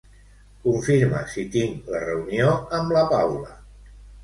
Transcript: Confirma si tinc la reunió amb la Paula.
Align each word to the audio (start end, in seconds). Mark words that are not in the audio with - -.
Confirma 0.63 1.19
si 1.33 1.43
tinc 1.57 1.93
la 1.97 2.03
reunió 2.07 2.51
amb 2.81 2.97
la 2.99 3.07
Paula. 3.15 3.57